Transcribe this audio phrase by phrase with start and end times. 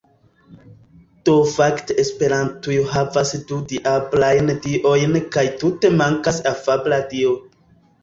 [1.29, 7.43] Do fakte esperantujo havas du diablajn diojn kaj tute mankas afabla dio